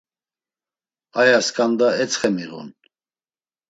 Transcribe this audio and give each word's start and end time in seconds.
Aya 1.19 1.39
skanda 1.47 1.87
etsxe 2.03 2.29
miğun. 2.35 2.69